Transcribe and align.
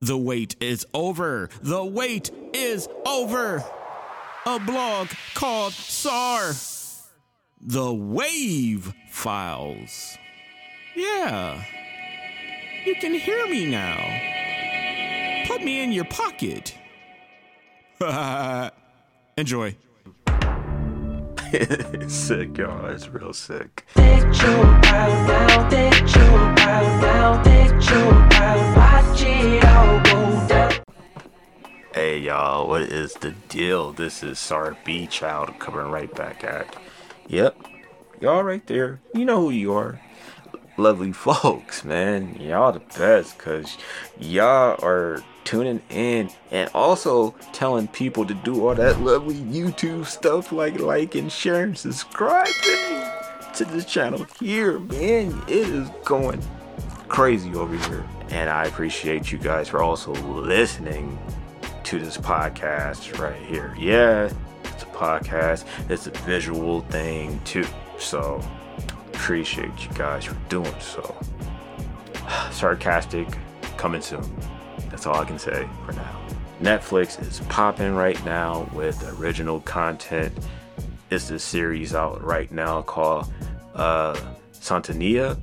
The 0.00 0.16
wait 0.16 0.54
is 0.60 0.86
over. 0.94 1.50
The 1.60 1.84
wait 1.84 2.30
is 2.52 2.88
over. 3.04 3.64
A 4.46 4.60
blog 4.60 5.08
called 5.34 5.72
SAR. 5.72 6.52
The 7.60 7.86
Wav 7.92 8.94
Files. 9.10 10.16
Yeah. 10.94 11.64
You 12.84 12.94
can 12.94 13.12
hear 13.14 13.44
me 13.48 13.66
now. 13.66 13.96
Put 15.48 15.64
me 15.64 15.82
in 15.82 15.90
your 15.90 16.04
pocket. 16.04 16.76
Enjoy. 19.36 19.76
sick, 22.06 22.56
y'all. 22.56 22.86
It's 22.86 23.08
real 23.08 23.32
sick. 23.32 23.84
That 23.94 24.22
you 24.22 24.48
out 24.48 25.28
now, 25.28 25.68
that 25.68 26.14
you 26.14 26.22
out 26.22 26.56
now, 26.56 27.42
that 27.42 27.92
out. 27.92 28.18
Watch 28.76 29.22
it 29.22 29.28
all 29.28 29.28
go 29.38 29.58
down. 29.58 29.67
Y'all. 32.18 32.66
What 32.66 32.82
is 32.82 33.14
the 33.14 33.30
deal? 33.48 33.92
This 33.92 34.24
is 34.24 34.38
Sar 34.40 34.76
B 34.84 35.06
Child 35.06 35.58
coming 35.60 35.90
right 35.90 36.12
back 36.14 36.42
at. 36.42 36.74
Yep. 37.28 37.56
Y'all 38.20 38.42
right 38.42 38.66
there. 38.66 39.00
You 39.14 39.24
know 39.24 39.40
who 39.42 39.50
you 39.50 39.72
are. 39.72 40.00
Lovely 40.76 41.12
folks, 41.12 41.84
man. 41.84 42.34
Y'all 42.40 42.72
the 42.72 42.80
best 42.80 43.38
because 43.38 43.76
y'all 44.18 44.84
are 44.84 45.22
tuning 45.44 45.80
in 45.90 46.30
and 46.50 46.68
also 46.74 47.36
telling 47.52 47.86
people 47.88 48.26
to 48.26 48.34
do 48.34 48.66
all 48.66 48.74
that 48.74 49.00
lovely 49.00 49.36
YouTube 49.36 50.04
stuff 50.04 50.50
like 50.50 50.80
liking, 50.80 51.28
sharing, 51.28 51.74
subscribing 51.74 52.52
to 53.54 53.64
this 53.64 53.84
channel 53.84 54.26
here, 54.40 54.80
man. 54.80 55.40
It 55.46 55.68
is 55.68 55.88
going 56.04 56.42
crazy 57.08 57.54
over 57.54 57.76
here. 57.88 58.04
And 58.30 58.50
I 58.50 58.64
appreciate 58.64 59.30
you 59.30 59.38
guys 59.38 59.68
for 59.68 59.82
also 59.82 60.12
listening 60.12 61.18
to 61.84 61.98
this 61.98 62.16
podcast 62.16 63.18
right 63.18 63.40
here. 63.42 63.74
Yeah, 63.78 64.30
it's 64.64 64.82
a 64.82 64.86
podcast, 64.86 65.64
it's 65.88 66.06
a 66.06 66.10
visual 66.10 66.82
thing 66.82 67.40
too. 67.44 67.66
So, 67.98 68.40
appreciate 69.08 69.84
you 69.84 69.90
guys 69.94 70.24
for 70.24 70.36
doing 70.48 70.74
so. 70.80 71.14
Sarcastic, 72.50 73.28
coming 73.76 74.02
soon. 74.02 74.24
That's 74.90 75.06
all 75.06 75.16
I 75.16 75.24
can 75.24 75.38
say 75.38 75.68
for 75.84 75.92
now. 75.92 76.20
Netflix 76.60 77.20
is 77.22 77.40
popping 77.48 77.94
right 77.94 78.22
now 78.24 78.68
with 78.74 79.02
original 79.20 79.60
content. 79.60 80.32
It's 81.10 81.30
a 81.30 81.38
series 81.38 81.94
out 81.94 82.22
right 82.22 82.50
now 82.50 82.82
called 82.82 83.32
uh, 83.74 84.18
Sintonia. 84.52 85.38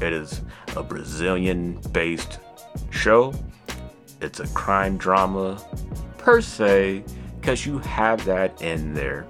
It 0.00 0.12
is 0.12 0.42
a 0.76 0.82
Brazilian 0.82 1.80
based 1.92 2.40
show. 2.90 3.32
It's 4.22 4.38
a 4.38 4.46
crime 4.48 4.98
drama 4.98 5.60
per 6.16 6.40
se, 6.40 7.02
because 7.40 7.66
you 7.66 7.80
have 7.80 8.24
that 8.24 8.62
in 8.62 8.94
there. 8.94 9.26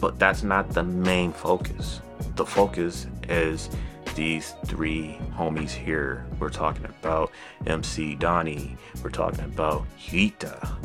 But 0.00 0.18
that's 0.18 0.42
not 0.42 0.70
the 0.70 0.82
main 0.82 1.32
focus. 1.32 2.00
The 2.34 2.44
focus 2.44 3.06
is 3.28 3.70
these 4.16 4.54
three 4.66 5.16
homies 5.36 5.70
here. 5.70 6.26
We're 6.40 6.50
talking 6.50 6.86
about 6.86 7.30
MC 7.66 8.16
Doni. 8.16 8.76
We're 9.04 9.10
talking 9.10 9.44
about 9.44 9.86
Rita. 10.12 10.76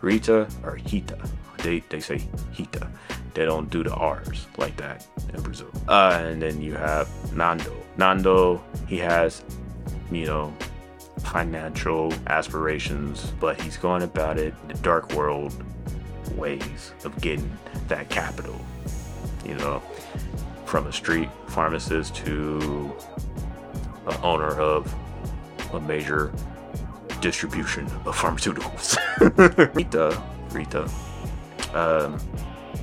Rita 0.00 0.48
or 0.62 0.78
Hita. 0.78 1.28
They, 1.58 1.80
they 1.90 2.00
say 2.00 2.26
Hita. 2.54 2.88
They 3.34 3.44
don't 3.44 3.68
do 3.68 3.82
the 3.82 3.92
R's 3.92 4.46
like 4.56 4.76
that 4.78 5.06
in 5.34 5.42
Brazil. 5.42 5.70
Uh, 5.86 6.22
and 6.24 6.40
then 6.40 6.62
you 6.62 6.74
have 6.74 7.08
Nando. 7.34 7.74
Nando, 7.98 8.64
he 8.86 8.96
has, 8.98 9.44
you 10.10 10.24
know, 10.24 10.54
financial 11.20 12.12
aspirations, 12.26 13.32
but 13.40 13.60
he's 13.60 13.76
going 13.76 14.02
about 14.02 14.38
it 14.38 14.54
the 14.68 14.74
dark 14.74 15.12
world 15.12 15.62
ways 16.36 16.92
of 17.04 17.18
getting 17.20 17.50
that 17.88 18.08
capital. 18.08 18.58
You 19.44 19.54
know, 19.56 19.82
from 20.64 20.86
a 20.86 20.92
street 20.92 21.28
pharmacist 21.48 22.14
to 22.16 22.94
owner 24.22 24.58
of 24.60 24.92
a 25.72 25.80
major 25.80 26.32
distribution 27.20 27.84
of 28.04 28.16
pharmaceuticals. 28.16 28.96
Rita, 29.74 30.22
Rita, 30.52 30.90
um, 31.74 32.20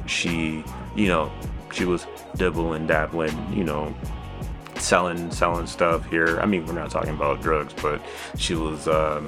she, 0.05 0.63
you 0.95 1.07
know, 1.07 1.31
she 1.71 1.85
was 1.85 2.07
dibbling, 2.35 2.87
dabbling, 2.87 3.53
you 3.53 3.63
know, 3.63 3.93
selling, 4.81 5.31
selling 5.31 5.67
stuff 5.67 6.09
here. 6.09 6.39
I 6.39 6.45
mean, 6.45 6.65
we're 6.65 6.73
not 6.73 6.91
talking 6.91 7.13
about 7.13 7.41
drugs, 7.41 7.73
but 7.81 8.01
she 8.37 8.55
was, 8.55 8.87
um, 8.87 9.27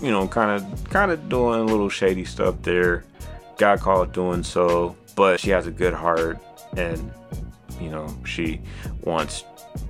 you 0.00 0.10
know, 0.10 0.26
kind 0.28 0.50
of, 0.50 0.84
kind 0.90 1.10
of 1.10 1.28
doing 1.28 1.60
a 1.60 1.64
little 1.64 1.88
shady 1.88 2.24
stuff 2.24 2.56
there. 2.62 3.04
Got 3.58 3.80
caught 3.80 4.12
doing 4.12 4.42
so, 4.42 4.96
but 5.14 5.38
she 5.38 5.50
has 5.50 5.66
a 5.66 5.70
good 5.70 5.94
heart, 5.94 6.38
and 6.76 7.12
you 7.80 7.90
know, 7.90 8.08
she 8.24 8.60
wants 9.02 9.44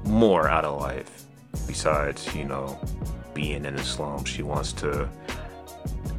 more 0.05 0.49
out 0.49 0.65
of 0.65 0.81
life 0.81 1.25
besides, 1.67 2.35
you 2.35 2.45
know, 2.45 2.79
being 3.35 3.65
in 3.65 3.77
the 3.77 3.85
slums. 3.85 4.29
She 4.29 4.43
wants 4.43 4.73
to 4.75 5.09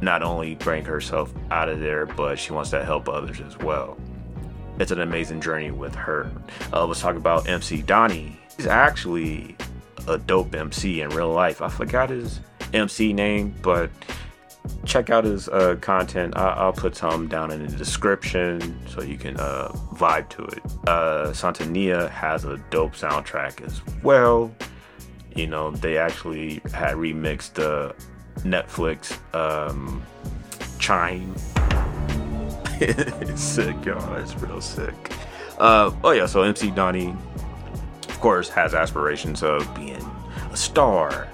not 0.00 0.22
only 0.22 0.54
bring 0.56 0.84
herself 0.84 1.32
out 1.50 1.68
of 1.68 1.80
there, 1.80 2.06
but 2.06 2.38
she 2.38 2.52
wants 2.52 2.70
to 2.70 2.84
help 2.84 3.08
others 3.08 3.40
as 3.40 3.58
well. 3.58 3.96
It's 4.78 4.90
an 4.90 5.00
amazing 5.00 5.40
journey 5.40 5.70
with 5.70 5.94
her. 5.94 6.30
Uh, 6.72 6.84
let's 6.86 7.00
talk 7.00 7.16
about 7.16 7.48
MC 7.48 7.82
Doni. 7.82 8.38
He's 8.56 8.66
actually 8.66 9.56
a 10.08 10.18
dope 10.18 10.54
MC 10.54 11.00
in 11.00 11.10
real 11.10 11.30
life. 11.32 11.62
I 11.62 11.68
forgot 11.68 12.10
his 12.10 12.40
MC 12.72 13.12
name, 13.12 13.54
but 13.62 13.90
check 14.84 15.10
out 15.10 15.24
his 15.24 15.48
uh, 15.48 15.76
content. 15.80 16.36
I- 16.36 16.54
I'll 16.54 16.72
put 16.72 16.96
some 16.96 17.28
down 17.28 17.52
in 17.52 17.64
the 17.66 17.76
description 17.76 18.76
so 18.88 19.02
you 19.02 19.16
can 19.16 19.36
uh, 19.38 19.68
vibe 19.92 20.28
to 20.30 20.42
it. 20.44 20.62
Uh, 20.88 21.26
Sintonia 21.28 22.10
has 22.10 22.44
a 22.44 22.56
dope 22.70 22.94
soundtrack 22.94 23.60
as 23.64 23.80
well. 24.02 24.52
You 25.36 25.46
know, 25.46 25.70
they 25.70 25.98
actually 25.98 26.54
had 26.72 26.94
remixed 26.96 27.54
the 27.54 27.94
Netflix 28.40 29.16
um, 29.34 30.02
Chime. 30.78 31.34
sick, 33.36 33.84
y'all. 33.84 34.16
It's 34.16 34.34
real 34.40 34.60
sick. 34.60 35.12
Uh, 35.58 35.92
oh, 36.02 36.10
yeah, 36.10 36.26
so 36.26 36.42
MC 36.42 36.70
Doni, 36.70 37.14
of 38.08 38.20
course, 38.20 38.48
has 38.48 38.74
aspirations 38.74 39.42
of 39.42 39.72
being 39.74 40.04
a 40.50 40.56
star 40.56 41.28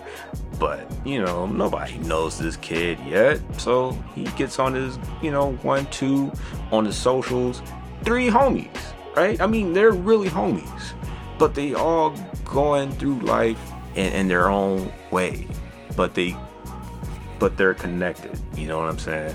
but 0.60 0.86
you 1.06 1.20
know 1.20 1.46
nobody 1.46 1.96
knows 1.98 2.38
this 2.38 2.56
kid 2.56 2.98
yet 3.06 3.40
so 3.58 3.92
he 4.14 4.24
gets 4.36 4.58
on 4.58 4.74
his 4.74 4.98
you 5.22 5.30
know 5.30 5.52
one 5.62 5.86
two 5.86 6.30
on 6.70 6.84
the 6.84 6.92
socials 6.92 7.62
three 8.04 8.28
homies 8.28 8.68
right 9.16 9.40
i 9.40 9.46
mean 9.46 9.72
they're 9.72 9.90
really 9.90 10.28
homies 10.28 10.92
but 11.38 11.54
they 11.54 11.74
all 11.74 12.14
going 12.44 12.92
through 12.92 13.18
life 13.20 13.58
in, 13.94 14.12
in 14.12 14.28
their 14.28 14.48
own 14.48 14.92
way 15.10 15.46
but 15.96 16.14
they 16.14 16.36
but 17.38 17.56
they're 17.56 17.74
connected 17.74 18.38
you 18.54 18.68
know 18.68 18.78
what 18.78 18.88
i'm 18.88 18.98
saying 18.98 19.34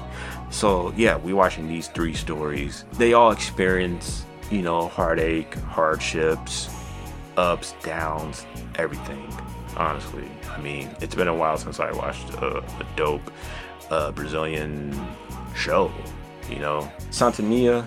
so 0.55 0.93
yeah 0.95 1.17
we 1.17 1.33
watching 1.33 1.67
these 1.67 1.87
three 1.89 2.13
stories 2.13 2.85
they 2.93 3.13
all 3.13 3.31
experience 3.31 4.25
you 4.49 4.61
know 4.61 4.87
heartache 4.87 5.53
hardships 5.55 6.69
ups 7.37 7.73
downs 7.83 8.45
everything 8.75 9.27
honestly. 9.77 10.27
I 10.49 10.59
mean, 10.59 10.89
it's 11.01 11.15
been 11.15 11.27
a 11.27 11.35
while 11.35 11.57
since 11.57 11.79
I 11.79 11.91
watched 11.91 12.29
a, 12.35 12.57
a 12.57 12.87
dope 12.95 13.31
uh, 13.89 14.11
Brazilian 14.11 14.93
show. 15.55 15.91
You 16.49 16.59
know, 16.59 16.91
Sintonia. 17.09 17.85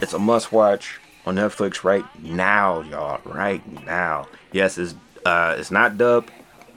It's 0.00 0.12
a 0.12 0.18
must-watch 0.18 1.00
on 1.26 1.36
Netflix 1.36 1.84
right 1.84 2.04
now, 2.22 2.80
y'all. 2.82 3.20
Right 3.24 3.62
now. 3.86 4.28
Yes, 4.52 4.78
it's 4.78 4.94
uh, 5.24 5.56
it's 5.58 5.70
not 5.70 5.98
dubbed, 5.98 6.30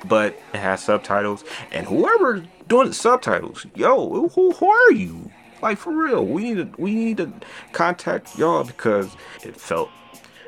but 0.05 0.33
it 0.53 0.57
has 0.57 0.83
subtitles. 0.83 1.43
And 1.71 1.87
whoever's 1.87 2.43
doing 2.71 2.87
the 2.87 2.93
subtitles, 2.93 3.65
yo, 3.75 4.29
who, 4.29 4.51
who 4.51 4.65
are 4.65 4.91
you? 4.93 5.29
Like 5.61 5.77
for 5.77 5.91
real, 5.91 6.25
we 6.25 6.53
need 6.53 6.55
to 6.55 6.81
we 6.81 6.95
need 6.95 7.17
to 7.17 7.29
contact 7.73 8.37
y'all 8.37 8.63
because 8.63 9.13
it 9.43 9.59
felt 9.59 9.89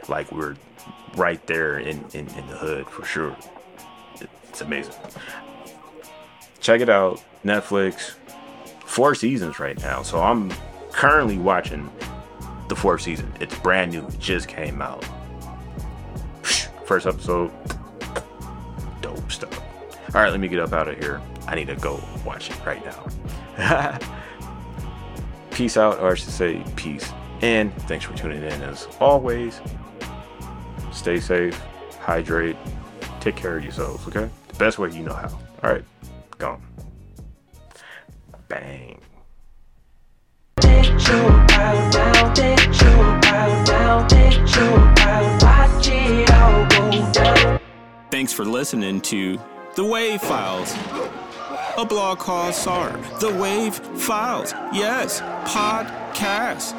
like 0.07 0.31
we're 0.31 0.55
right 1.17 1.45
there 1.47 1.77
in, 1.77 1.97
in, 2.13 2.29
in 2.29 2.47
the 2.47 2.55
hood 2.55 2.87
for 2.87 3.03
sure. 3.03 3.35
It's 4.47 4.61
amazing. 4.61 4.93
Check 6.61 6.79
it 6.79 6.87
out. 6.87 7.21
Netflix. 7.43 8.13
Four 8.85 9.15
seasons 9.15 9.59
right 9.59 9.77
now. 9.81 10.01
So 10.01 10.21
I'm 10.21 10.49
currently 10.93 11.37
watching 11.37 11.91
the 12.69 12.75
fourth 12.77 13.01
season. 13.01 13.33
It's 13.41 13.59
brand 13.59 13.91
new. 13.91 14.07
It 14.07 14.17
just 14.17 14.47
came 14.47 14.81
out. 14.81 15.03
First 16.85 17.05
episode. 17.05 17.51
Dope 20.13 20.15
stuff. 20.15 20.15
All 20.15 20.21
right, 20.21 20.31
let 20.31 20.39
me 20.39 20.47
get 20.47 20.59
up 20.59 20.73
out 20.73 20.87
of 20.87 20.97
here. 20.99 21.21
I 21.47 21.55
need 21.55 21.67
to 21.67 21.75
go 21.75 21.99
watch 22.25 22.49
it 22.49 22.65
right 22.65 22.83
now. 22.85 23.99
peace 25.51 25.77
out, 25.77 25.99
or 25.99 26.11
I 26.11 26.15
should 26.15 26.29
say 26.29 26.63
peace. 26.75 27.11
And 27.41 27.73
thanks 27.83 28.05
for 28.05 28.15
tuning 28.15 28.43
in 28.43 28.61
as 28.63 28.87
always. 28.99 29.59
Stay 30.91 31.19
safe, 31.19 31.59
hydrate, 31.99 32.55
take 33.19 33.35
care 33.35 33.57
of 33.57 33.63
yourselves, 33.63 34.07
okay? 34.07 34.29
The 34.49 34.55
best 34.55 34.79
way 34.79 34.91
you 34.91 35.03
know 35.03 35.13
how. 35.13 35.29
All 35.63 35.71
right, 35.71 35.83
gone. 36.37 36.61
Bang. 38.47 38.99
That 40.57 40.85
you 40.85 41.25
about 41.25 41.93
now, 41.93 42.33
that 42.33 42.81
you 42.81 43.01
about 43.01 43.67
now, 43.67 44.07
that 44.07 44.35
you 44.55 44.65
about 44.75 45.43
watch 45.43 45.87
it 45.87 46.31
all 46.31 46.65
go 46.67 47.11
down. 47.11 47.59
Thanks 48.11 48.31
for 48.31 48.45
listening 48.45 49.01
to 49.01 49.39
The 49.75 49.81
Wav 49.81 50.21
Files, 50.21 50.71
a 51.79 51.83
blog 51.83 52.19
called 52.19 52.53
SAR. 52.53 52.91
The 53.19 53.31
Wav 53.31 53.73
Files. 53.97 54.51
Yes, 54.71 55.19
podcast. 55.49 56.75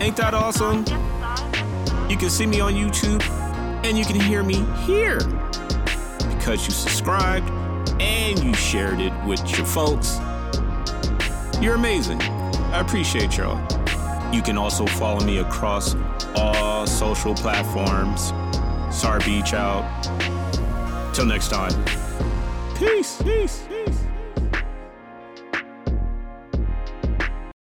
Ain't 0.00 0.16
that 0.18 0.34
awesome? 0.34 0.84
You 2.08 2.16
can 2.16 2.30
see 2.30 2.46
me 2.46 2.60
on 2.60 2.74
YouTube 2.74 3.22
and 3.84 3.98
you 3.98 4.04
can 4.04 4.20
hear 4.20 4.44
me 4.44 4.64
here 4.86 5.18
because 6.36 6.64
you 6.64 6.72
subscribed 6.72 7.50
and 8.00 8.38
you 8.44 8.54
shared 8.54 9.00
it 9.00 9.12
with 9.26 9.40
your 9.58 9.66
folks. 9.66 10.20
You're 11.60 11.74
amazing. 11.74 12.22
I 12.22 12.78
appreciate 12.78 13.36
y'all. 13.36 13.58
You 14.32 14.42
can 14.42 14.56
also 14.56 14.86
follow 14.86 15.24
me 15.26 15.38
across 15.38 15.96
all 16.36 16.86
social 16.86 17.34
platforms. 17.34 18.32
SAR 18.96 19.18
Beach 19.18 19.54
out. 19.54 19.82
Till 21.12 21.26
next 21.26 21.48
time. 21.48 22.07
Peace. 22.78 23.20
Peace. 23.22 23.77